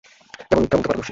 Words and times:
কেবল 0.39 0.61
মিথ্যা 0.61 0.77
বলতে 0.77 0.87
পারদর্শী। 0.87 0.99